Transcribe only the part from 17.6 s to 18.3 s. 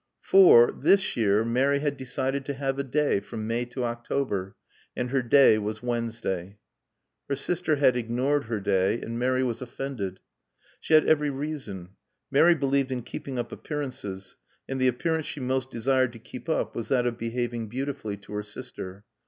beautifully